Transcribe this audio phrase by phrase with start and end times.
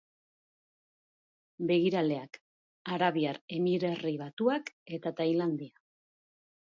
[1.71, 2.39] Begiraleak:
[2.95, 5.75] Arabiar Emirerri Batuak eta Tailandia.